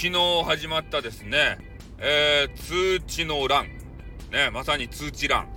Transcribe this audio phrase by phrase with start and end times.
[0.00, 1.58] 昨日始まったですね、
[1.98, 3.66] えー、通知の欄、
[4.30, 5.48] ね、まさに通知欄、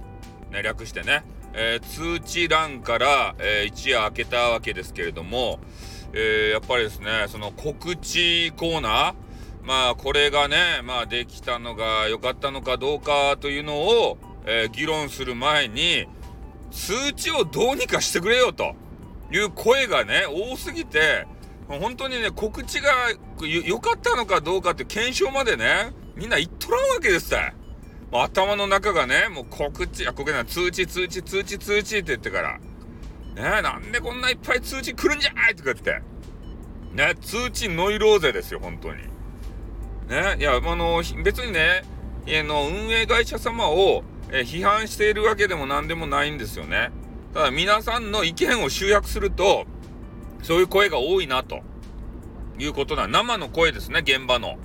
[0.52, 1.24] ね、略してね、
[1.54, 5.60] えー、通知欄から、えー、一夜明けたわけですけれども、
[6.14, 9.14] え、やっぱりですね、その告知コーナー、
[9.64, 16.08] まあこれがね、まあできたのが良かったのかどうかというのを、え、議論する前に、
[16.72, 18.74] 通知をどうにかしてくれよと
[19.32, 21.28] いう声がね、多すぎて、
[21.68, 22.92] 本当にね、告知が
[23.48, 27.40] 良かったのかどうかって検証までね、みんな言っとらんわけですよ。
[28.12, 32.60] もう頭の中がね、もう告知、あ、ここな通知、通知、通知、通知って言ってから、
[33.36, 36.02] ねなんでこんないっぱい通知来るんじゃいとか言って、
[36.94, 39.04] ね、通知ノイローゼですよ、本当に。
[40.10, 41.84] ね、いや、あの、別にね、
[42.28, 46.92] あの、運営会社様を、え批判しているわけでも何でもないんですよね。
[47.34, 49.66] ただ皆さんの意見を集約すると、
[50.42, 51.62] そういう声が多いなと
[52.62, 54.60] いうことな生の声ですね、現場の。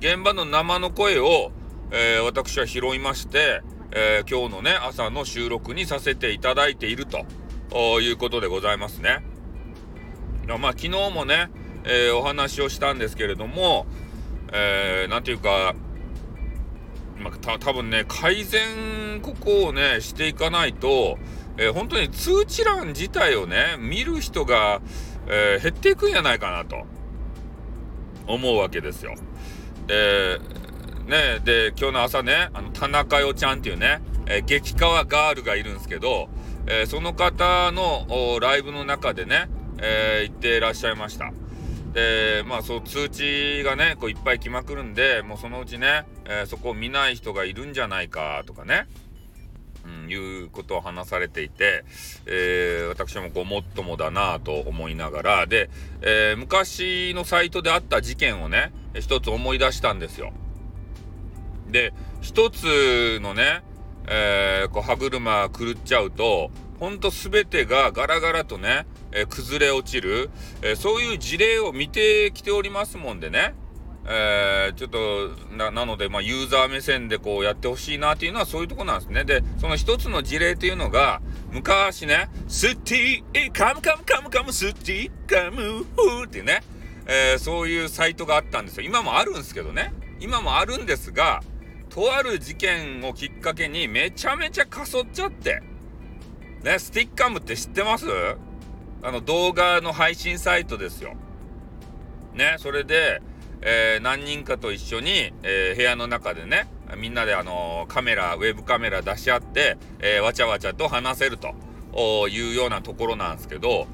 [0.00, 1.52] 現場の生の声を、
[1.90, 9.22] えー、私は拾いまして、えー、今日のね、朝の収録にさせていただいているということでございますね。
[10.46, 11.50] まあ、昨日もね、
[11.84, 13.84] えー、お話をしたんですけれども、
[14.50, 15.74] えー、ていうか、
[17.18, 21.18] まあ、た多分ね、改善ここをね、していかないと、
[21.58, 24.80] えー、本当に通知欄自体をね、見る人が、
[25.26, 26.86] えー、減っていくんじゃないかなと
[28.28, 29.14] 思うわけですよ。
[29.86, 30.38] で、
[31.06, 36.28] ね、で、今日の朝ね、あの、田中代ちゃんっていうね、えー、激川ガールがいるんですけど、
[36.66, 38.06] えー、その方の
[38.40, 41.32] ライブの中でね、えー、言ってらっしゃいました。
[41.94, 48.86] で、まあそう通知がね、こういっぱい来まくるんで、もうそのうちね、えー、そこを見ない人がいるんじゃないかとかね、
[49.84, 51.84] うん、いうことを話されていて、
[52.26, 55.70] えー、私もこうもっともだなと思いながら、で、
[56.02, 60.32] えー、昔のサイトであった事件をね、一つ思い出したんですよ。
[61.70, 63.62] で、一つのね、
[64.06, 66.50] えー、こう歯車狂っちゃうと、
[66.80, 70.30] ほんと全てがガラガラとね、えー、崩れ落ちる、
[70.62, 73.54] えー、そういう事例を見てきておりますもんでね、
[74.10, 79.24] えー、ちょっとな、なので、まあ、ユーザー目線でこうやってほしいなっていうのはそういうとこなんですね。
[79.24, 81.20] で、その一つの事例というのが、
[81.52, 86.62] 昔ね、スティー、カムカムカムカム、スティー、カム、フーってね、
[87.06, 88.86] えー、そういうサイトがあったんですよ。
[88.86, 89.92] 今もあるんですけどね。
[90.20, 91.42] 今もあるんですが、
[91.90, 95.62] とある事件をきっかけにめちゃめちゃかそっちゃって、
[96.62, 98.06] ね、スティッカムって知ってます？
[99.02, 101.14] あの動画の配信サイトですよ。
[102.34, 103.20] ね、それで、
[103.62, 113.86] えー、何人かと一緒に、えー、部屋の中でね、みんなであのカメラ、ウェブカメラ出し合って、えー、わちゃわちゃと話せるというようなところなんですけど、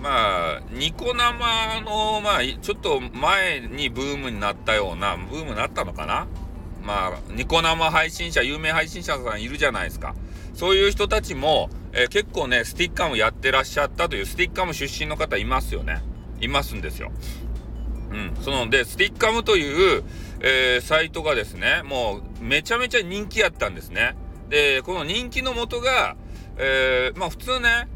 [0.00, 6.26] まあ、ニコ生の、まあ、ちょっと前にブームになったような、ブームになったのかな？
[6.82, 10.16] まあ、ニコ生配信者、有名配信者さんいるじゃないですか。
[10.54, 16.02] そういう人たちも、えー、結構ね、スティッカムやってらっしゃったという、スティッカム出身の方いますよね。
[16.40, 17.12] いますんですよ。
[18.12, 18.42] うん。
[18.42, 20.04] そので、スティッカムという、
[20.40, 24.16] えー、サイトがですね、もうめちゃめちゃ人気やったんですね。
[24.48, 26.16] で、この人気のもとが、
[26.56, 27.88] えー、まあ普通ね、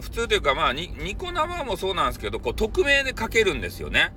[0.00, 4.12] 普通というかまあニコ生もそうなんですけど、こう匿名で書けるんですよね。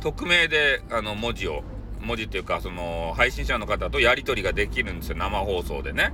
[0.00, 1.64] 匿名であの文字を、
[2.00, 5.16] 文字というかその配信者の方とやり取りができるんですよ。
[5.16, 6.12] 生放送でね。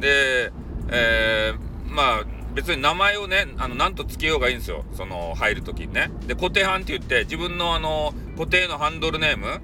[0.00, 0.50] で、
[0.90, 2.24] えー、まあ、
[2.54, 4.84] 別に名前をね、あの、なんとつけようがいいんですよ。
[4.94, 6.10] その、入るときにね。
[6.26, 9.60] で、固定版って言って、自分のあの、固定のハンドルネーム、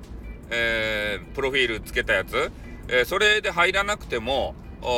[0.50, 2.52] えー、プロフィールつけたやつ、
[2.88, 4.54] えー、それで入らなくても、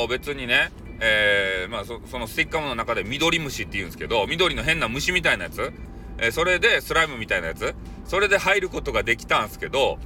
[0.09, 5.73] 別にね、えー、まあそ、のスティッカーの中で緑虫って言うんですけど、緑の変な虫みたいなやつ、
[6.19, 9.99] え、それでスライムみたいなやつ、それで入ることができたんですけど、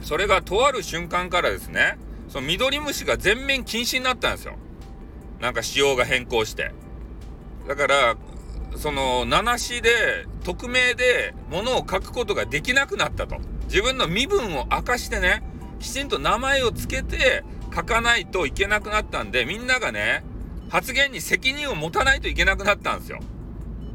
[0.00, 1.98] それがとある瞬間からですね、
[2.28, 4.56] その緑虫が全面禁止になったんですよ。
[5.42, 6.70] なんか仕様が変更して。
[7.66, 8.16] だから、
[8.76, 9.90] その、名なしで、
[10.44, 13.38] 匿名で物を書くことができなくなったと。
[13.64, 15.42] 自分の身分を明かしてね、
[15.80, 17.42] きちんと名前を付けて
[17.74, 20.22] 書かないといけなくなったんで、みんながね、
[20.70, 23.18] 発言に責任を持たないといけなくなったんですよ。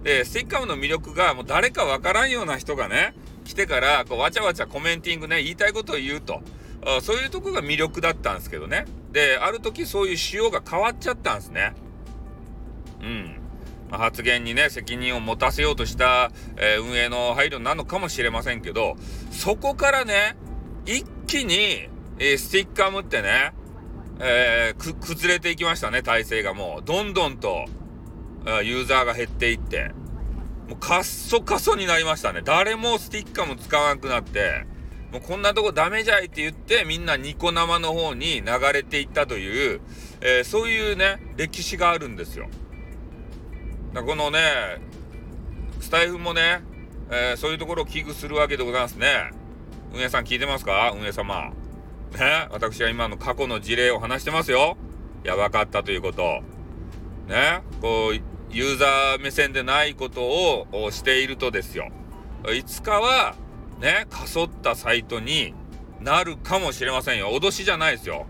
[0.04, 3.14] で、スティッカムの魅力がもう誰かわからんような人がね、
[3.46, 6.42] 来てから、こう、わちゃわちゃコメンティングね、言いたいことを言うと。
[6.88, 8.86] あそういうとこが魅力だったんですけどね。
[9.12, 11.74] で、ある時そういう仕様が変わっちゃったんですね。
[13.02, 13.42] うん。
[13.92, 18.96] 発言にね、責任を持たせようとした、えー、運営の配慮なのかもしれませんけど、
[19.32, 20.38] そこからね、
[20.86, 21.90] 一気に、
[22.20, 23.54] えー、スティッカムってね、
[24.20, 26.86] えー、崩れていきましたね、体制がもう。
[26.86, 27.66] どんどんと、
[28.64, 29.92] ユーザーが減っていって。
[30.68, 32.42] もうカッソカソになりましたね。
[32.44, 34.66] 誰もスティッカム使わなくなって、
[35.12, 39.82] もうこんなとこダメじゃいって言ってみんなニコ生の方に流れていったという、
[40.22, 42.50] えー、そういうね歴史があるんですよ。
[43.94, 44.40] だこのね
[45.80, 46.62] スタイフもね、
[47.10, 49.32] えー、そういうところを危惧するわけでございますね。
[49.94, 50.92] 運営さん聞いてますか？
[50.94, 51.52] 運営様。
[52.14, 52.48] ね？
[52.52, 54.76] 私は今の過去の事例を話してますよ。
[55.24, 56.42] やばかったということ。
[57.28, 57.62] ね？
[57.82, 58.14] こう
[58.54, 61.90] ユーザー目線でないことをしているとですよ。
[62.54, 63.36] いつかは
[63.80, 65.54] ね、かそったサイトに
[66.02, 67.30] なるかもしれませんよ。
[67.30, 68.26] 脅しじゃないですよ。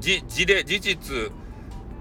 [0.00, 1.32] じ、事例、事実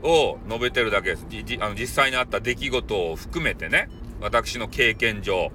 [0.04, 1.26] を述べてるだけです。
[1.30, 3.90] じあの実際にあった出来事を含めてね、
[4.22, 5.52] 私の経験上、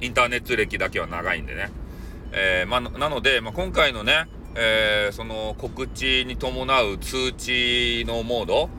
[0.00, 1.70] インターネット歴だけは長いんでね。
[2.32, 8.70] えー、まなので、まあ、今回のね、えー、その告知に伴う通知のモード、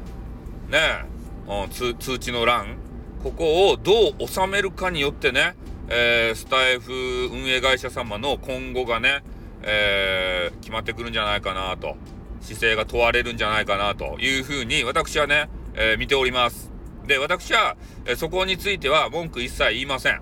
[0.70, 1.06] ね、
[1.48, 2.78] うん、通知の欄、
[3.24, 5.56] ここをどう収めるかによってね、
[5.94, 6.94] えー、スタイフ
[7.34, 9.24] 運営会社様の今後がね、
[9.62, 11.98] えー、決まってくるんじゃないかなと、
[12.40, 16.72] 姿勢が問われるんじゃないかなというふうに私はね、えー、見ております。
[17.06, 20.22] で、私は、えそこについては文句一切言いません。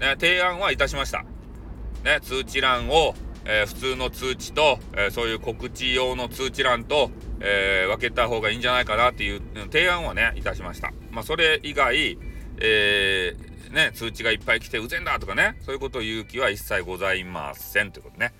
[0.00, 1.24] ね、提案はいたしました。
[2.04, 3.14] ね、通知欄を、
[3.46, 7.10] え普通の通知と、えそういう告知用の通知欄と、
[7.40, 9.40] え分けた方がいいんじゃないかなっていう
[9.72, 10.92] 提案はね、いたしました。
[11.10, 12.18] まあ、それ以外、
[12.58, 18.32] えー、ね、通知がいっぱい来てうぜんだとかね、そういうことを言う気は一切ございませんということね。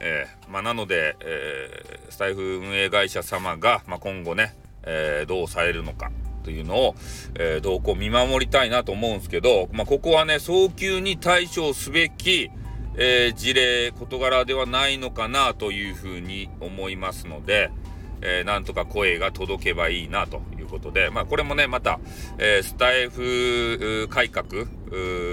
[0.00, 6.10] えー、まあ、なので、えー、スタイフ運営会社様が、まあ、今後ね、えー、どうされるのか
[6.42, 6.94] というのを、
[7.36, 12.50] え動向見守りたいなと思うんですけど、まあ、ここはね、早急に対処すべき、
[12.96, 17.70] え事例、事柄ではないのかなというふうに思いますので、
[18.24, 22.00] えー、なんとか声が届けばいいなということで、まあ、これもね、また、
[22.38, 24.46] えー、スタイフ改革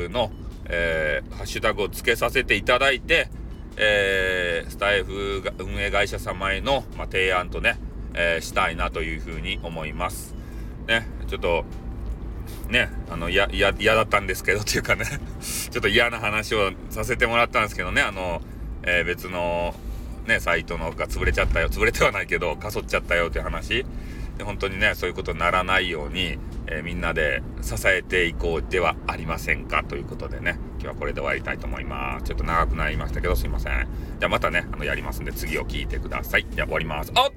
[0.10, 0.32] の、
[0.66, 3.30] えー、ハッシュタグをつけさせていただいて、
[3.78, 7.78] えスタイフ運営会社様への、まあ、提案とね、
[8.14, 10.36] えしたいなというふうに思います。
[10.88, 11.64] ね、ちょっと、
[12.68, 15.06] ね、あの、嫌、嫌だったんですけど、というかね
[15.42, 18.42] ちょっと嫌な話をさせてもらったんですけどね、あの、
[18.84, 19.76] え別の、
[20.28, 23.86] ね、サイトのが潰れちゃったよ、潰れてはないけど、かそっちゃったよという話。
[24.38, 26.38] で本当にね、そういうことにならないように、
[26.68, 29.84] えー、みんなで支えていこうではありませんか？
[29.84, 32.26] ということでね、今日はこれで終わりたいと思います。
[32.26, 33.88] ちょっと長くなりましたけど、すいません。
[34.20, 36.48] じゃあまたね、あの、やりますんで、次を聞いてください。
[36.50, 37.12] じゃあ終わります。
[37.14, 37.32] あっ、